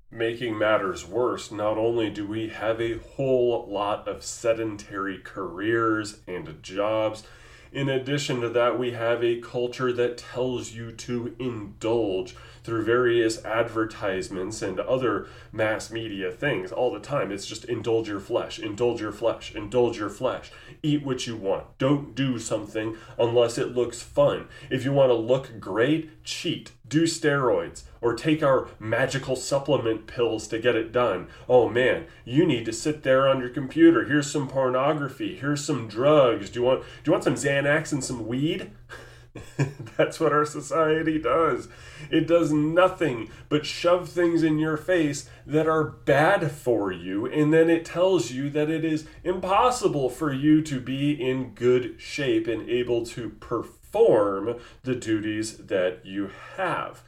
Making 0.08 0.56
matters 0.56 1.04
worse, 1.04 1.50
not 1.50 1.78
only 1.78 2.10
do 2.10 2.28
we 2.28 2.50
have 2.50 2.80
a 2.80 2.98
whole 2.98 3.66
lot 3.68 4.06
of 4.06 4.22
sedentary 4.22 5.18
careers 5.18 6.20
and 6.28 6.62
jobs, 6.62 7.24
in 7.72 7.88
addition 7.88 8.40
to 8.42 8.48
that, 8.50 8.78
we 8.78 8.92
have 8.92 9.24
a 9.24 9.40
culture 9.40 9.92
that 9.92 10.18
tells 10.18 10.72
you 10.72 10.92
to 10.92 11.34
indulge 11.38 12.36
through 12.64 12.84
various 12.84 13.44
advertisements 13.44 14.62
and 14.62 14.78
other 14.80 15.26
mass 15.50 15.90
media 15.90 16.30
things 16.30 16.72
all 16.72 16.92
the 16.92 17.00
time. 17.00 17.32
It's 17.32 17.46
just 17.46 17.64
indulge 17.64 18.08
your 18.08 18.20
flesh, 18.20 18.58
indulge 18.58 19.00
your 19.00 19.12
flesh, 19.12 19.54
indulge 19.54 19.98
your 19.98 20.10
flesh. 20.10 20.52
Eat 20.82 21.04
what 21.04 21.26
you 21.26 21.36
want. 21.36 21.78
Don't 21.78 22.14
do 22.14 22.38
something 22.38 22.96
unless 23.18 23.58
it 23.58 23.74
looks 23.74 24.02
fun. 24.02 24.48
If 24.70 24.84
you 24.84 24.92
want 24.92 25.10
to 25.10 25.14
look 25.14 25.60
great, 25.60 26.24
cheat 26.24 26.72
do 26.92 27.04
steroids 27.04 27.84
or 28.02 28.14
take 28.14 28.42
our 28.42 28.68
magical 28.78 29.34
supplement 29.34 30.06
pills 30.06 30.46
to 30.46 30.58
get 30.58 30.76
it 30.76 30.92
done. 30.92 31.26
Oh 31.48 31.66
man, 31.66 32.04
you 32.26 32.44
need 32.44 32.66
to 32.66 32.72
sit 32.72 33.02
there 33.02 33.26
on 33.26 33.40
your 33.40 33.48
computer. 33.48 34.04
Here's 34.04 34.30
some 34.30 34.46
pornography. 34.46 35.34
Here's 35.34 35.64
some 35.64 35.88
drugs. 35.88 36.50
Do 36.50 36.60
you 36.60 36.66
want 36.66 36.82
do 36.82 37.08
you 37.08 37.12
want 37.12 37.24
some 37.24 37.34
Xanax 37.34 37.92
and 37.92 38.04
some 38.04 38.28
weed? 38.28 38.70
That's 39.96 40.20
what 40.20 40.32
our 40.32 40.44
society 40.44 41.18
does. 41.18 41.68
It 42.10 42.26
does 42.26 42.52
nothing 42.52 43.30
but 43.48 43.64
shove 43.64 44.08
things 44.08 44.42
in 44.42 44.58
your 44.58 44.76
face 44.76 45.28
that 45.46 45.66
are 45.66 45.84
bad 45.84 46.50
for 46.50 46.92
you, 46.92 47.26
and 47.26 47.52
then 47.52 47.70
it 47.70 47.84
tells 47.84 48.30
you 48.30 48.50
that 48.50 48.68
it 48.68 48.84
is 48.84 49.06
impossible 49.24 50.10
for 50.10 50.32
you 50.32 50.62
to 50.62 50.80
be 50.80 51.12
in 51.12 51.54
good 51.54 52.00
shape 52.00 52.46
and 52.46 52.68
able 52.68 53.06
to 53.06 53.30
perform 53.30 54.56
the 54.82 54.94
duties 54.94 55.56
that 55.58 56.04
you 56.04 56.30
have, 56.56 57.02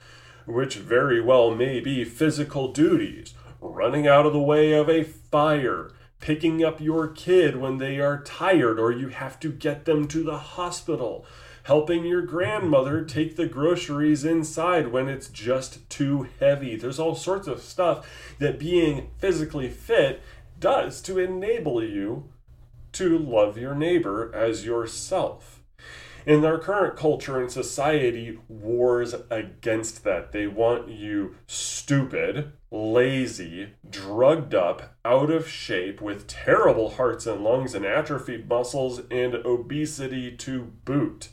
which 0.46 0.76
very 0.76 1.20
well 1.20 1.54
may 1.54 1.80
be 1.80 2.04
physical 2.04 2.72
duties, 2.72 3.34
running 3.60 4.06
out 4.06 4.26
of 4.26 4.32
the 4.32 4.38
way 4.38 4.72
of 4.72 4.88
a 4.88 5.04
fire, 5.04 5.90
picking 6.24 6.64
up 6.64 6.80
your 6.80 7.06
kid 7.06 7.54
when 7.54 7.76
they 7.76 7.98
are 8.00 8.22
tired 8.22 8.80
or 8.80 8.90
you 8.90 9.08
have 9.08 9.38
to 9.38 9.52
get 9.52 9.84
them 9.84 10.08
to 10.08 10.22
the 10.22 10.38
hospital, 10.38 11.26
helping 11.64 12.02
your 12.02 12.22
grandmother 12.22 13.04
take 13.04 13.36
the 13.36 13.46
groceries 13.46 14.24
inside 14.24 14.90
when 14.90 15.06
it's 15.06 15.28
just 15.28 15.86
too 15.90 16.26
heavy. 16.40 16.76
There's 16.76 16.98
all 16.98 17.14
sorts 17.14 17.46
of 17.46 17.60
stuff 17.60 18.08
that 18.38 18.58
being 18.58 19.10
physically 19.18 19.68
fit 19.68 20.22
does 20.58 21.02
to 21.02 21.18
enable 21.18 21.84
you 21.84 22.30
to 22.92 23.18
love 23.18 23.58
your 23.58 23.74
neighbor 23.74 24.34
as 24.34 24.64
yourself 24.64 25.60
in 26.26 26.44
our 26.44 26.58
current 26.58 26.96
culture 26.96 27.40
and 27.40 27.50
society 27.50 28.38
wars 28.48 29.14
against 29.30 30.04
that. 30.04 30.32
They 30.32 30.46
want 30.46 30.88
you 30.88 31.36
stupid, 31.46 32.52
lazy, 32.70 33.74
drugged 33.88 34.54
up, 34.54 34.96
out 35.04 35.30
of 35.30 35.48
shape, 35.48 36.00
with 36.00 36.26
terrible 36.26 36.90
hearts 36.90 37.26
and 37.26 37.44
lungs 37.44 37.74
and 37.74 37.84
atrophied 37.84 38.48
muscles 38.48 39.02
and 39.10 39.34
obesity 39.34 40.34
to 40.36 40.72
boot. 40.84 41.28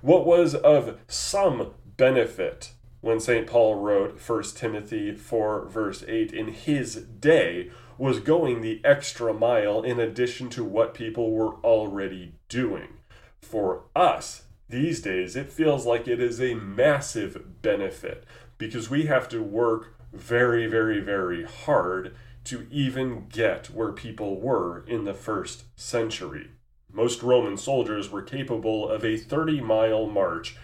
What 0.00 0.26
was 0.26 0.54
of 0.54 0.98
some 1.06 1.72
benefit 1.96 2.72
when 3.00 3.20
St. 3.20 3.46
Paul 3.46 3.76
wrote 3.76 4.20
1 4.20 4.42
Timothy 4.54 5.14
4, 5.14 5.66
verse 5.68 6.04
8, 6.06 6.32
in 6.32 6.48
his 6.48 6.96
day 6.96 7.70
was 7.96 8.20
going 8.20 8.60
the 8.60 8.80
extra 8.84 9.32
mile 9.32 9.82
in 9.82 10.00
addition 10.00 10.48
to 10.50 10.64
what 10.64 10.94
people 10.94 11.32
were 11.32 11.54
already 11.56 12.34
doing 12.48 12.99
for 13.40 13.84
us 13.94 14.44
these 14.68 15.00
days, 15.00 15.36
it 15.36 15.50
feels 15.50 15.84
like 15.84 16.06
it 16.06 16.20
is 16.20 16.40
a 16.40 16.54
massive 16.54 17.62
benefit 17.62 18.24
because 18.58 18.88
we 18.88 19.06
have 19.06 19.28
to 19.30 19.42
work 19.42 19.96
very, 20.12 20.66
very, 20.66 21.00
very 21.00 21.44
hard 21.44 22.14
to 22.44 22.66
even 22.70 23.26
get 23.28 23.68
where 23.68 23.92
people 23.92 24.40
were 24.40 24.84
in 24.86 25.04
the 25.04 25.14
first 25.14 25.64
century. 25.78 26.50
Most 26.92 27.22
Roman 27.22 27.56
soldiers 27.56 28.10
were 28.10 28.22
capable 28.22 28.88
of 28.88 29.04
a 29.04 29.16
30 29.16 29.60
mile 29.60 30.06
march 30.06 30.56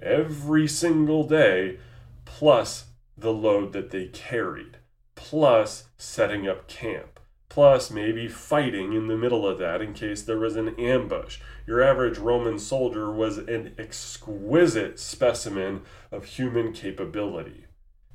every 0.00 0.68
single 0.68 1.24
day, 1.24 1.78
plus 2.24 2.86
the 3.16 3.32
load 3.32 3.72
that 3.72 3.90
they 3.90 4.06
carried, 4.06 4.78
plus 5.14 5.84
setting 5.96 6.48
up 6.48 6.68
camp, 6.68 7.11
plus 7.52 7.90
maybe 7.90 8.28
fighting 8.28 8.94
in 8.94 9.08
the 9.08 9.16
middle 9.16 9.46
of 9.46 9.58
that 9.58 9.82
in 9.82 9.92
case 9.92 10.22
there 10.22 10.38
was 10.38 10.56
an 10.56 10.70
ambush. 10.78 11.38
Your 11.66 11.82
average 11.82 12.16
Roman 12.16 12.58
soldier 12.58 13.12
was 13.12 13.36
an 13.36 13.74
exquisite 13.76 14.98
specimen 14.98 15.82
of 16.10 16.24
human 16.24 16.72
capability. 16.72 17.66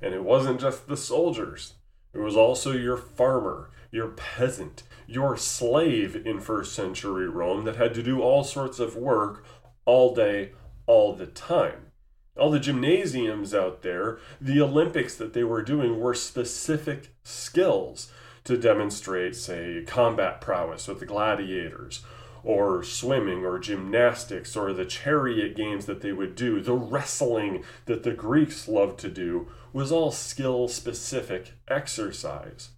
And 0.01 0.15
it 0.15 0.24
wasn't 0.24 0.60
just 0.60 0.88
the 0.88 0.98
soldiers, 0.98 1.75
it 2.15 2.17
was 2.17 2.36
also 2.36 2.72
your 2.72 2.98
farmer, 2.98 3.70
your 3.91 4.08
peasant, 4.08 4.82
your 5.06 5.38
slave 5.38 6.15
in 6.25 6.39
first 6.39 6.74
century 6.74 7.29
Rome 7.29 7.63
that 7.65 7.75
had 7.75 7.94
to 7.94 8.01
do 8.01 8.24
all 8.24 8.44
sorts 8.44 8.79
of 8.79 8.96
work 8.96 9.46
all 9.86 10.15
day, 10.15 10.53
all 10.88 11.13
the 11.13 11.27
time. 11.27 11.91
All 12.36 12.50
the 12.50 12.60
gymnasiums 12.60 13.53
out 13.53 13.84
there, 13.84 14.17
the 14.41 14.62
Olympics 14.62 15.13
that 15.13 15.34
they 15.34 15.44
were 15.44 15.62
doing 15.62 16.00
were 16.00 16.15
specific 16.15 17.10
skills 17.24 18.12
to 18.47 18.57
demonstrate, 18.57 19.35
say, 19.35 19.83
combat 19.85 20.41
prowess 20.41 20.87
with 20.87 20.99
the 20.99 21.05
gladiators, 21.05 22.03
or 22.43 22.81
swimming, 22.81 23.45
or 23.45 23.59
gymnastics, 23.59 24.55
or 24.55 24.73
the 24.73 24.85
chariot 24.85 25.55
games 25.55 25.85
that 25.85 26.01
they 26.01 26.13
would 26.13 26.33
do, 26.33 26.61
the 26.61 26.73
wrestling 26.73 27.63
that 27.85 28.03
the 28.03 28.13
Greeks 28.13 28.67
loved 28.67 28.99
to 28.99 29.09
do, 29.09 29.47
was 29.73 29.91
all 29.91 30.11
skill 30.11 30.67
specific 30.67 31.53
exercise. 31.67 32.69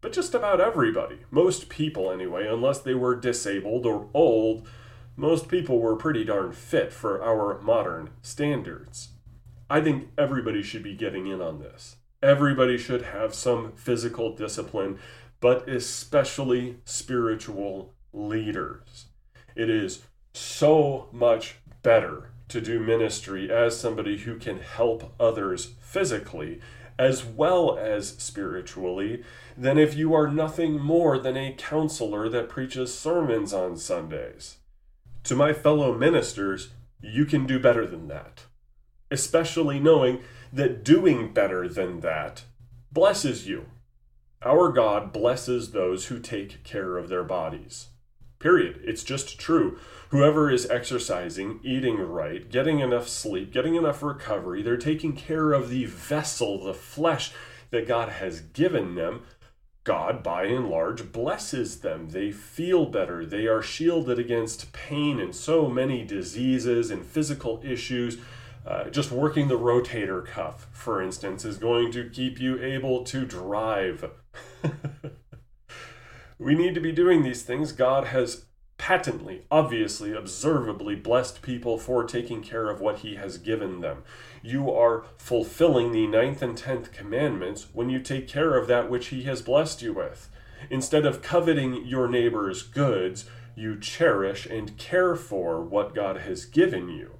But 0.00 0.12
just 0.12 0.34
about 0.34 0.60
everybody, 0.60 1.18
most 1.30 1.68
people 1.68 2.10
anyway, 2.10 2.46
unless 2.46 2.78
they 2.78 2.94
were 2.94 3.16
disabled 3.16 3.84
or 3.84 4.08
old, 4.14 4.68
most 5.16 5.48
people 5.48 5.80
were 5.80 5.96
pretty 5.96 6.24
darn 6.24 6.52
fit 6.52 6.92
for 6.92 7.22
our 7.24 7.60
modern 7.62 8.10
standards. 8.22 9.08
I 9.68 9.80
think 9.80 10.10
everybody 10.16 10.62
should 10.62 10.84
be 10.84 10.94
getting 10.94 11.26
in 11.26 11.40
on 11.40 11.58
this. 11.58 11.96
Everybody 12.26 12.76
should 12.76 13.02
have 13.02 13.36
some 13.36 13.70
physical 13.76 14.34
discipline, 14.34 14.98
but 15.38 15.68
especially 15.68 16.78
spiritual 16.84 17.94
leaders. 18.12 19.06
It 19.54 19.70
is 19.70 20.02
so 20.32 21.08
much 21.12 21.58
better 21.84 22.30
to 22.48 22.60
do 22.60 22.80
ministry 22.80 23.48
as 23.48 23.78
somebody 23.78 24.18
who 24.18 24.40
can 24.40 24.58
help 24.58 25.14
others 25.20 25.74
physically 25.80 26.60
as 26.98 27.24
well 27.24 27.78
as 27.78 28.08
spiritually 28.18 29.22
than 29.56 29.78
if 29.78 29.94
you 29.94 30.12
are 30.12 30.26
nothing 30.26 30.80
more 30.80 31.18
than 31.20 31.36
a 31.36 31.54
counselor 31.56 32.28
that 32.28 32.48
preaches 32.48 32.92
sermons 32.92 33.52
on 33.52 33.76
Sundays. 33.76 34.56
To 35.22 35.36
my 35.36 35.52
fellow 35.52 35.96
ministers, 35.96 36.70
you 37.00 37.24
can 37.24 37.46
do 37.46 37.60
better 37.60 37.86
than 37.86 38.08
that, 38.08 38.46
especially 39.12 39.78
knowing 39.78 40.24
that 40.52 40.84
doing 40.84 41.32
better 41.32 41.68
than 41.68 42.00
that 42.00 42.44
blesses 42.92 43.46
you. 43.46 43.66
Our 44.42 44.70
God 44.70 45.12
blesses 45.12 45.72
those 45.72 46.06
who 46.06 46.18
take 46.18 46.62
care 46.62 46.96
of 46.96 47.08
their 47.08 47.24
bodies. 47.24 47.88
Period. 48.38 48.80
It's 48.84 49.02
just 49.02 49.38
true. 49.40 49.78
Whoever 50.10 50.50
is 50.50 50.68
exercising, 50.70 51.60
eating 51.62 51.96
right, 51.98 52.48
getting 52.50 52.80
enough 52.80 53.08
sleep, 53.08 53.52
getting 53.52 53.74
enough 53.74 54.02
recovery, 54.02 54.62
they're 54.62 54.76
taking 54.76 55.14
care 55.14 55.52
of 55.52 55.68
the 55.68 55.86
vessel, 55.86 56.64
the 56.64 56.74
flesh 56.74 57.32
that 57.70 57.88
God 57.88 58.10
has 58.10 58.40
given 58.40 58.94
them. 58.94 59.22
God, 59.84 60.22
by 60.22 60.44
and 60.44 60.68
large, 60.68 61.12
blesses 61.12 61.80
them. 61.80 62.10
They 62.10 62.30
feel 62.30 62.86
better. 62.86 63.24
They 63.24 63.46
are 63.46 63.62
shielded 63.62 64.18
against 64.18 64.72
pain 64.72 65.20
and 65.20 65.34
so 65.34 65.68
many 65.68 66.04
diseases 66.04 66.90
and 66.90 67.04
physical 67.04 67.60
issues. 67.64 68.18
Uh, 68.66 68.90
just 68.90 69.12
working 69.12 69.46
the 69.46 69.58
rotator 69.58 70.26
cuff, 70.26 70.66
for 70.72 71.00
instance, 71.00 71.44
is 71.44 71.56
going 71.56 71.92
to 71.92 72.10
keep 72.10 72.40
you 72.40 72.60
able 72.60 73.04
to 73.04 73.24
drive. 73.24 74.10
we 76.38 76.54
need 76.56 76.74
to 76.74 76.80
be 76.80 76.90
doing 76.90 77.22
these 77.22 77.42
things. 77.42 77.70
God 77.70 78.06
has 78.06 78.46
patently, 78.76 79.46
obviously, 79.52 80.12
observably 80.12 80.96
blessed 80.96 81.42
people 81.42 81.78
for 81.78 82.02
taking 82.02 82.42
care 82.42 82.68
of 82.68 82.80
what 82.80 82.98
He 82.98 83.14
has 83.14 83.38
given 83.38 83.82
them. 83.82 84.02
You 84.42 84.72
are 84.72 85.04
fulfilling 85.16 85.92
the 85.92 86.08
ninth 86.08 86.42
and 86.42 86.58
tenth 86.58 86.90
commandments 86.90 87.68
when 87.72 87.88
you 87.88 88.00
take 88.00 88.26
care 88.26 88.56
of 88.56 88.66
that 88.66 88.90
which 88.90 89.08
He 89.08 89.22
has 89.22 89.42
blessed 89.42 89.80
you 89.80 89.92
with. 89.92 90.28
Instead 90.70 91.06
of 91.06 91.22
coveting 91.22 91.86
your 91.86 92.08
neighbor's 92.08 92.62
goods, 92.62 93.26
you 93.54 93.78
cherish 93.78 94.44
and 94.44 94.76
care 94.76 95.14
for 95.14 95.62
what 95.62 95.94
God 95.94 96.18
has 96.18 96.44
given 96.44 96.88
you. 96.88 97.18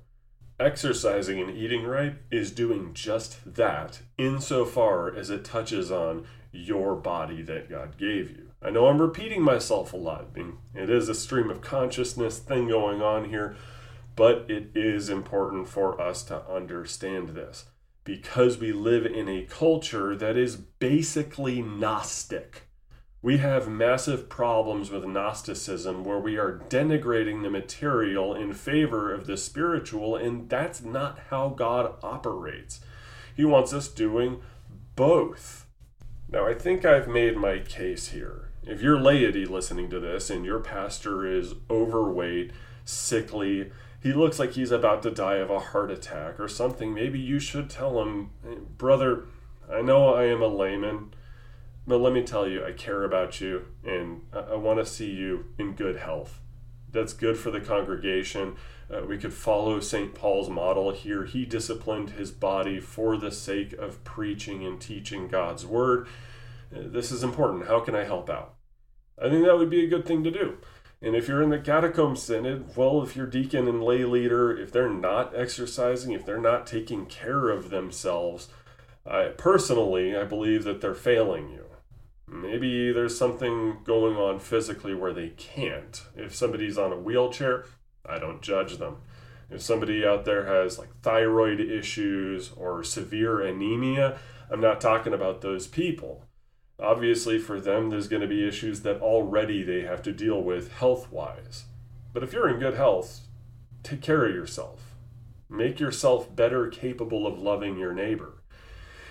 Exercising 0.58 1.38
and 1.38 1.50
eating 1.50 1.84
right 1.84 2.16
is 2.30 2.50
doing 2.50 2.94
just 2.94 3.54
that, 3.54 4.00
insofar 4.16 5.14
as 5.14 5.28
it 5.28 5.44
touches 5.44 5.92
on 5.92 6.26
your 6.50 6.96
body 6.96 7.42
that 7.42 7.68
God 7.68 7.98
gave 7.98 8.30
you. 8.30 8.52
I 8.62 8.70
know 8.70 8.86
I'm 8.86 9.00
repeating 9.00 9.42
myself 9.42 9.92
a 9.92 9.98
lot. 9.98 10.28
I 10.34 10.38
mean, 10.38 10.58
it 10.74 10.88
is 10.88 11.10
a 11.10 11.14
stream 11.14 11.50
of 11.50 11.60
consciousness 11.60 12.38
thing 12.38 12.68
going 12.68 13.02
on 13.02 13.28
here, 13.28 13.54
but 14.16 14.46
it 14.48 14.70
is 14.74 15.10
important 15.10 15.68
for 15.68 16.00
us 16.00 16.22
to 16.24 16.42
understand 16.48 17.30
this 17.30 17.66
because 18.04 18.56
we 18.56 18.72
live 18.72 19.04
in 19.04 19.28
a 19.28 19.42
culture 19.42 20.16
that 20.16 20.38
is 20.38 20.56
basically 20.56 21.60
Gnostic. 21.60 22.65
We 23.26 23.38
have 23.38 23.66
massive 23.66 24.28
problems 24.28 24.92
with 24.92 25.04
Gnosticism 25.04 26.04
where 26.04 26.20
we 26.20 26.36
are 26.36 26.60
denigrating 26.68 27.42
the 27.42 27.50
material 27.50 28.32
in 28.32 28.54
favor 28.54 29.12
of 29.12 29.26
the 29.26 29.36
spiritual, 29.36 30.14
and 30.14 30.48
that's 30.48 30.80
not 30.80 31.18
how 31.30 31.48
God 31.48 31.94
operates. 32.04 32.82
He 33.36 33.44
wants 33.44 33.72
us 33.72 33.88
doing 33.88 34.42
both. 34.94 35.66
Now, 36.30 36.46
I 36.46 36.54
think 36.54 36.84
I've 36.84 37.08
made 37.08 37.36
my 37.36 37.58
case 37.58 38.10
here. 38.10 38.52
If 38.62 38.80
you're 38.80 39.00
laity 39.00 39.44
listening 39.44 39.90
to 39.90 39.98
this 39.98 40.30
and 40.30 40.44
your 40.44 40.60
pastor 40.60 41.26
is 41.26 41.54
overweight, 41.68 42.52
sickly, 42.84 43.72
he 44.00 44.12
looks 44.12 44.38
like 44.38 44.52
he's 44.52 44.70
about 44.70 45.02
to 45.02 45.10
die 45.10 45.38
of 45.38 45.50
a 45.50 45.58
heart 45.58 45.90
attack 45.90 46.38
or 46.38 46.46
something, 46.46 46.94
maybe 46.94 47.18
you 47.18 47.40
should 47.40 47.70
tell 47.70 48.00
him, 48.00 48.30
Brother, 48.78 49.24
I 49.68 49.82
know 49.82 50.14
I 50.14 50.26
am 50.26 50.42
a 50.42 50.46
layman. 50.46 51.10
But 51.86 51.98
let 51.98 52.12
me 52.12 52.22
tell 52.22 52.48
you, 52.48 52.64
I 52.64 52.72
care 52.72 53.04
about 53.04 53.40
you 53.40 53.66
and 53.84 54.22
I, 54.32 54.40
I 54.40 54.54
want 54.56 54.78
to 54.80 54.86
see 54.86 55.10
you 55.10 55.46
in 55.58 55.74
good 55.74 55.96
health. 55.96 56.40
That's 56.90 57.12
good 57.12 57.36
for 57.36 57.50
the 57.50 57.60
congregation. 57.60 58.56
Uh, 58.92 59.02
we 59.04 59.18
could 59.18 59.34
follow 59.34 59.80
St. 59.80 60.14
Paul's 60.14 60.48
model 60.48 60.92
here. 60.92 61.24
He 61.24 61.44
disciplined 61.44 62.10
his 62.10 62.30
body 62.30 62.80
for 62.80 63.16
the 63.16 63.30
sake 63.30 63.72
of 63.74 64.02
preaching 64.04 64.64
and 64.64 64.80
teaching 64.80 65.28
God's 65.28 65.66
word. 65.66 66.06
Uh, 66.74 66.80
this 66.86 67.12
is 67.12 67.22
important. 67.22 67.66
How 67.66 67.80
can 67.80 67.94
I 67.94 68.04
help 68.04 68.30
out? 68.30 68.54
I 69.20 69.28
think 69.28 69.44
that 69.44 69.56
would 69.56 69.70
be 69.70 69.84
a 69.84 69.88
good 69.88 70.06
thing 70.06 70.24
to 70.24 70.30
do. 70.30 70.58
And 71.02 71.14
if 71.14 71.28
you're 71.28 71.42
in 71.42 71.50
the 71.50 71.58
catacomb 71.58 72.16
synod, 72.16 72.76
well, 72.76 73.02
if 73.02 73.14
your 73.14 73.26
deacon 73.26 73.68
and 73.68 73.82
lay 73.82 74.04
leader, 74.04 74.56
if 74.56 74.72
they're 74.72 74.88
not 74.88 75.36
exercising, 75.36 76.12
if 76.12 76.24
they're 76.24 76.40
not 76.40 76.66
taking 76.66 77.06
care 77.06 77.50
of 77.50 77.70
themselves, 77.70 78.48
I 79.04 79.28
personally 79.36 80.16
I 80.16 80.24
believe 80.24 80.64
that 80.64 80.80
they're 80.80 80.94
failing 80.94 81.50
you. 81.50 81.65
Maybe 82.28 82.92
there's 82.92 83.16
something 83.16 83.78
going 83.84 84.16
on 84.16 84.40
physically 84.40 84.94
where 84.94 85.12
they 85.12 85.28
can't. 85.30 86.02
If 86.16 86.34
somebody's 86.34 86.76
on 86.76 86.92
a 86.92 86.98
wheelchair, 86.98 87.66
I 88.04 88.18
don't 88.18 88.42
judge 88.42 88.78
them. 88.78 88.98
If 89.48 89.62
somebody 89.62 90.04
out 90.04 90.24
there 90.24 90.46
has 90.46 90.78
like 90.78 90.88
thyroid 91.02 91.60
issues 91.60 92.50
or 92.56 92.82
severe 92.82 93.40
anemia, 93.40 94.18
I'm 94.50 94.60
not 94.60 94.80
talking 94.80 95.12
about 95.12 95.40
those 95.40 95.68
people. 95.68 96.24
Obviously, 96.80 97.38
for 97.38 97.60
them, 97.60 97.90
there's 97.90 98.08
going 98.08 98.22
to 98.22 98.28
be 98.28 98.46
issues 98.46 98.82
that 98.82 99.00
already 99.00 99.62
they 99.62 99.82
have 99.82 100.02
to 100.02 100.12
deal 100.12 100.42
with 100.42 100.72
health 100.72 101.10
wise. 101.10 101.64
But 102.12 102.22
if 102.22 102.32
you're 102.32 102.48
in 102.48 102.58
good 102.58 102.74
health, 102.74 103.20
take 103.82 104.02
care 104.02 104.26
of 104.26 104.34
yourself. 104.34 104.94
Make 105.48 105.78
yourself 105.78 106.34
better 106.34 106.68
capable 106.68 107.26
of 107.26 107.38
loving 107.38 107.78
your 107.78 107.94
neighbor. 107.94 108.35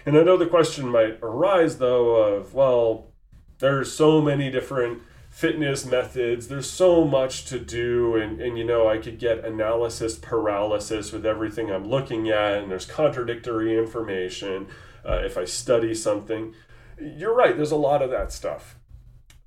And 0.05 0.17
I 0.17 0.23
know 0.23 0.37
the 0.37 0.45
question 0.45 0.87
might 0.87 1.17
arise, 1.21 1.77
though, 1.77 2.15
of, 2.17 2.53
well, 2.53 3.11
there's 3.59 3.91
so 3.91 4.21
many 4.21 4.51
different 4.51 5.01
fitness 5.29 5.85
methods, 5.85 6.47
there's 6.47 6.69
so 6.69 7.03
much 7.03 7.45
to 7.45 7.59
do, 7.59 8.15
and, 8.15 8.39
and 8.39 8.57
you 8.57 8.63
know, 8.63 8.87
I 8.87 8.99
could 8.99 9.19
get 9.19 9.43
analysis 9.43 10.17
paralysis 10.17 11.11
with 11.11 11.25
everything 11.25 11.69
I'm 11.69 11.83
looking 11.83 12.29
at, 12.29 12.53
and 12.53 12.71
there's 12.71 12.85
contradictory 12.85 13.77
information 13.77 14.67
uh, 15.03 15.21
if 15.25 15.37
I 15.37 15.43
study 15.43 15.93
something. 15.93 16.53
You're 17.01 17.35
right, 17.35 17.55
there's 17.55 17.71
a 17.71 17.75
lot 17.75 18.01
of 18.01 18.11
that 18.11 18.31
stuff. 18.31 18.77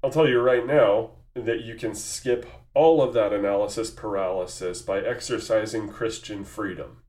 I'll 0.04 0.10
tell 0.10 0.28
you 0.28 0.40
right 0.40 0.66
now 0.66 1.12
that 1.34 1.62
you 1.62 1.74
can 1.74 1.94
skip 1.94 2.44
all 2.74 3.00
of 3.00 3.14
that 3.14 3.32
analysis 3.32 3.90
paralysis 3.90 4.82
by 4.82 5.00
exercising 5.00 5.88
Christian 5.88 6.44
freedom. 6.44 7.02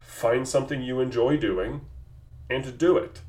Find 0.00 0.48
something 0.48 0.82
you 0.82 0.98
enjoy 0.98 1.36
doing 1.36 1.82
and 2.48 2.64
to 2.64 2.72
do 2.72 2.96
it. 2.96 3.20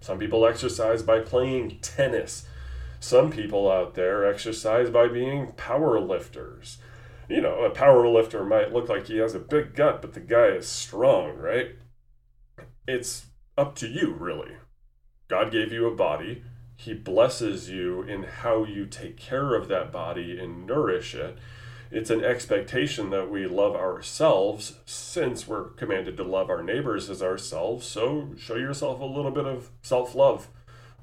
Some 0.00 0.18
people 0.18 0.46
exercise 0.46 1.02
by 1.02 1.20
playing 1.20 1.78
tennis. 1.82 2.46
Some 3.00 3.30
people 3.30 3.70
out 3.70 3.94
there 3.94 4.26
exercise 4.26 4.90
by 4.90 5.08
being 5.08 5.52
power 5.52 6.00
lifters. 6.00 6.78
You 7.28 7.40
know, 7.40 7.64
a 7.64 7.70
power 7.70 8.06
lifter 8.08 8.44
might 8.44 8.72
look 8.72 8.88
like 8.88 9.06
he 9.06 9.18
has 9.18 9.34
a 9.34 9.38
big 9.38 9.74
gut, 9.74 10.02
but 10.02 10.14
the 10.14 10.20
guy 10.20 10.48
is 10.48 10.66
strong, 10.66 11.36
right? 11.36 11.76
It's 12.88 13.26
up 13.56 13.76
to 13.76 13.88
you, 13.88 14.12
really. 14.12 14.52
God 15.28 15.52
gave 15.52 15.72
you 15.72 15.86
a 15.86 15.94
body, 15.94 16.42
He 16.76 16.92
blesses 16.92 17.70
you 17.70 18.02
in 18.02 18.24
how 18.24 18.64
you 18.64 18.86
take 18.86 19.16
care 19.16 19.54
of 19.54 19.68
that 19.68 19.92
body 19.92 20.38
and 20.40 20.66
nourish 20.66 21.14
it. 21.14 21.38
It's 21.92 22.10
an 22.10 22.24
expectation 22.24 23.10
that 23.10 23.30
we 23.30 23.46
love 23.46 23.74
ourselves 23.74 24.74
since 24.86 25.48
we're 25.48 25.70
commanded 25.70 26.16
to 26.18 26.22
love 26.22 26.48
our 26.48 26.62
neighbors 26.62 27.10
as 27.10 27.20
ourselves. 27.20 27.84
So 27.84 28.30
show 28.38 28.54
yourself 28.54 29.00
a 29.00 29.04
little 29.04 29.32
bit 29.32 29.46
of 29.46 29.70
self 29.82 30.14
love 30.14 30.48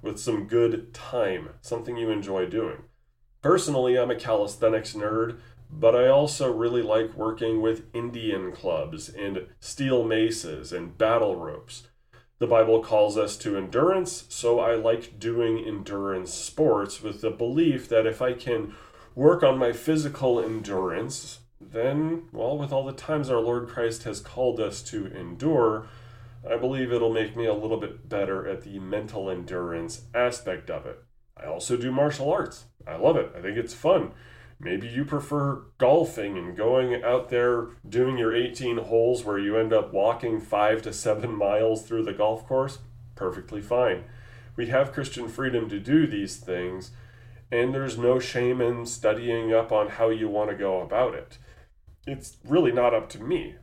with 0.01 0.17
some 0.17 0.47
good 0.47 0.93
time, 0.93 1.49
something 1.61 1.97
you 1.97 2.09
enjoy 2.09 2.45
doing. 2.45 2.83
Personally, 3.41 3.99
I'm 3.99 4.11
a 4.11 4.15
calisthenics 4.15 4.93
nerd, 4.93 5.39
but 5.69 5.93
I 5.93 6.07
also 6.07 6.53
really 6.53 6.81
like 6.81 7.13
working 7.15 7.61
with 7.61 7.93
Indian 7.93 8.53
clubs 8.53 9.09
and 9.09 9.47
steel 9.59 10.05
maces 10.05 10.71
and 10.71 10.97
battle 10.97 11.35
ropes. 11.35 11.87
The 12.39 12.47
Bible 12.47 12.81
calls 12.81 13.17
us 13.17 13.35
to 13.37 13.57
endurance, 13.57 14.25
so 14.29 14.59
I 14.59 14.75
like 14.75 15.19
doing 15.19 15.57
endurance 15.57 16.33
sports 16.33 17.01
with 17.01 17.21
the 17.21 17.31
belief 17.31 17.89
that 17.89 18.05
if 18.05 18.21
I 18.21 18.33
can 18.33 18.75
work 19.17 19.41
on 19.41 19.57
my 19.57 19.73
physical 19.73 20.39
endurance, 20.39 21.39
then, 21.59 22.25
well, 22.31 22.55
with 22.55 22.71
all 22.71 22.85
the 22.85 22.93
times 22.93 23.31
our 23.31 23.41
Lord 23.41 23.67
Christ 23.67 24.03
has 24.03 24.19
called 24.19 24.59
us 24.59 24.83
to 24.83 25.07
endure, 25.07 25.87
I 26.47 26.55
believe 26.55 26.91
it'll 26.91 27.11
make 27.11 27.35
me 27.35 27.47
a 27.47 27.53
little 27.55 27.79
bit 27.79 28.07
better 28.07 28.47
at 28.47 28.61
the 28.61 28.77
mental 28.77 29.27
endurance 29.27 30.03
aspect 30.13 30.69
of 30.69 30.85
it. 30.85 31.03
I 31.35 31.47
also 31.47 31.75
do 31.75 31.91
martial 31.91 32.31
arts. 32.31 32.65
I 32.85 32.97
love 32.97 33.17
it. 33.17 33.31
I 33.35 33.41
think 33.41 33.57
it's 33.57 33.73
fun. 33.73 34.11
Maybe 34.59 34.87
you 34.87 35.03
prefer 35.03 35.63
golfing 35.79 36.37
and 36.37 36.55
going 36.55 37.03
out 37.03 37.29
there 37.29 37.69
doing 37.89 38.19
your 38.19 38.35
18 38.35 38.77
holes 38.77 39.23
where 39.23 39.39
you 39.39 39.57
end 39.57 39.73
up 39.73 39.91
walking 39.91 40.39
five 40.39 40.83
to 40.83 40.93
seven 40.93 41.35
miles 41.35 41.81
through 41.81 42.03
the 42.03 42.13
golf 42.13 42.47
course. 42.47 42.77
Perfectly 43.15 43.61
fine. 43.61 44.03
We 44.55 44.67
have 44.67 44.93
Christian 44.93 45.27
freedom 45.27 45.69
to 45.69 45.79
do 45.79 46.05
these 46.05 46.37
things, 46.37 46.91
and 47.51 47.73
there's 47.73 47.97
no 47.97 48.19
shame 48.19 48.61
in 48.61 48.85
studying 48.85 49.53
up 49.53 49.71
on 49.71 49.89
how 49.89 50.09
you 50.09 50.27
want 50.27 50.49
to 50.49 50.55
go 50.55 50.81
about 50.81 51.13
it. 51.13 51.37
It's 52.05 52.37
really 52.45 52.71
not 52.71 52.93
up 52.93 53.09
to 53.09 53.23
me, 53.23 53.55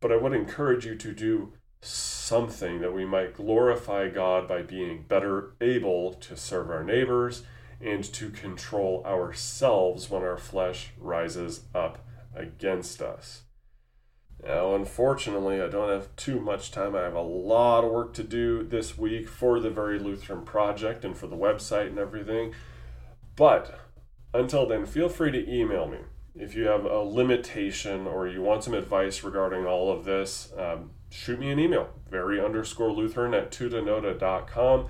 but 0.00 0.12
I 0.12 0.16
would 0.16 0.32
encourage 0.32 0.86
you 0.86 0.94
to 0.96 1.12
do 1.12 1.52
something 1.80 2.80
that 2.80 2.94
we 2.94 3.04
might 3.04 3.34
glorify 3.34 4.08
God 4.08 4.46
by 4.46 4.62
being 4.62 5.04
better 5.08 5.54
able 5.60 6.14
to 6.14 6.36
serve 6.36 6.70
our 6.70 6.84
neighbors 6.84 7.42
and 7.80 8.04
to 8.04 8.30
control 8.30 9.02
ourselves 9.04 10.08
when 10.08 10.22
our 10.22 10.38
flesh 10.38 10.90
rises 10.96 11.62
up 11.74 11.98
against 12.34 13.02
us. 13.02 13.42
Now, 14.44 14.74
unfortunately, 14.74 15.60
I 15.60 15.68
don't 15.68 15.90
have 15.90 16.14
too 16.16 16.40
much 16.40 16.70
time. 16.70 16.96
I 16.96 17.02
have 17.02 17.14
a 17.14 17.20
lot 17.20 17.84
of 17.84 17.92
work 17.92 18.12
to 18.14 18.24
do 18.24 18.64
this 18.64 18.98
week 18.98 19.28
for 19.28 19.60
the 19.60 19.70
Very 19.70 19.98
Lutheran 19.98 20.44
Project 20.44 21.04
and 21.04 21.16
for 21.16 21.28
the 21.28 21.36
website 21.36 21.88
and 21.88 21.98
everything. 21.98 22.52
But 23.36 23.78
until 24.34 24.66
then, 24.66 24.86
feel 24.86 25.08
free 25.08 25.30
to 25.30 25.50
email 25.52 25.86
me 25.86 25.98
if 26.34 26.54
you 26.54 26.66
have 26.66 26.84
a 26.84 26.98
limitation 26.98 28.06
or 28.06 28.26
you 28.26 28.40
want 28.42 28.64
some 28.64 28.74
advice 28.74 29.22
regarding 29.22 29.66
all 29.66 29.92
of 29.92 30.04
this. 30.04 30.52
Um, 30.56 30.90
shoot 31.10 31.38
me 31.38 31.50
an 31.50 31.58
email, 31.58 31.90
very 32.10 32.42
underscore 32.42 32.92
Lutheran 32.92 33.34
at 33.34 33.50
tutanota.com. 33.50 34.86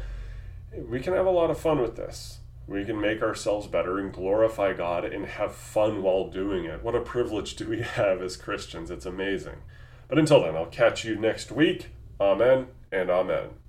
We 0.88 1.00
can 1.00 1.12
have 1.14 1.26
a 1.26 1.30
lot 1.30 1.50
of 1.50 1.58
fun 1.58 1.80
with 1.80 1.96
this. 1.96 2.38
We 2.66 2.84
can 2.84 3.00
make 3.00 3.22
ourselves 3.22 3.66
better 3.66 3.98
and 3.98 4.12
glorify 4.12 4.72
God 4.72 5.04
and 5.04 5.26
have 5.26 5.54
fun 5.54 6.02
while 6.02 6.28
doing 6.28 6.64
it. 6.64 6.82
What 6.82 6.94
a 6.94 7.00
privilege 7.00 7.56
do 7.56 7.68
we 7.68 7.80
have 7.82 8.22
as 8.22 8.36
Christians? 8.36 8.90
It's 8.90 9.06
amazing. 9.06 9.56
But 10.08 10.18
until 10.18 10.42
then, 10.42 10.56
I'll 10.56 10.66
catch 10.66 11.04
you 11.04 11.16
next 11.16 11.50
week. 11.50 11.88
Amen 12.20 12.68
and 12.92 13.10
amen. 13.10 13.61